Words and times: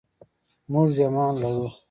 موږ 0.71 0.89
ایمان 1.01 1.33
لرو. 1.41 1.67